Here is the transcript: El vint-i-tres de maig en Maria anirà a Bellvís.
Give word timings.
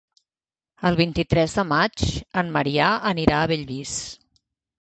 El 0.89 0.95
vint-i-tres 0.99 1.53
de 1.59 1.67
maig 1.73 2.05
en 2.43 2.49
Maria 2.57 2.89
anirà 3.13 3.37
a 3.43 3.51
Bellvís. 3.53 3.97